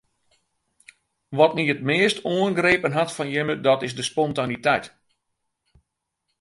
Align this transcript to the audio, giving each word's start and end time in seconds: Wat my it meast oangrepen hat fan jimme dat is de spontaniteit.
Wat 1.37 1.53
my 1.55 1.63
it 1.73 1.85
meast 1.89 2.17
oangrepen 2.35 2.95
hat 2.97 3.13
fan 3.17 3.29
jimme 3.33 3.55
dat 3.67 3.79
is 3.87 3.93
de 3.99 4.03
spontaniteit. 4.11 4.85